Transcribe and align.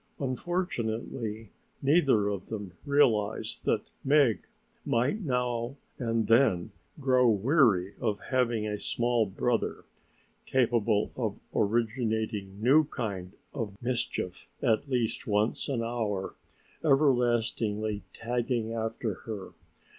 Unfortunately 0.17 1.51
neither 1.79 2.27
of 2.27 2.47
them 2.47 2.73
realized 2.87 3.65
that 3.65 3.91
Meg 4.03 4.47
might 4.83 5.21
now 5.23 5.77
and 5.99 6.25
then 6.25 6.71
grow 6.99 7.29
weary 7.29 7.93
of 8.01 8.19
having 8.31 8.65
a 8.65 8.79
small 8.79 9.27
brother, 9.27 9.85
capable 10.47 11.11
of 11.15 11.37
originating 11.53 12.59
new 12.59 12.83
kind 12.85 13.33
of 13.53 13.79
mischief 13.79 14.49
at 14.63 14.89
least 14.89 15.27
once 15.27 15.69
an 15.69 15.83
hour, 15.83 16.33
everlastingly 16.83 18.01
tagging 18.11 18.73
after 18.73 19.13
her. 19.27 19.51